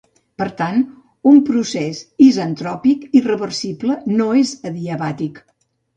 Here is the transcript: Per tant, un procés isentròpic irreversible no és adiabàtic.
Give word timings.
Per 0.41 0.45
tant, 0.61 0.79
un 1.31 1.35
procés 1.49 2.01
isentròpic 2.29 3.05
irreversible 3.21 3.99
no 4.19 4.31
és 4.41 4.55
adiabàtic. 4.71 5.39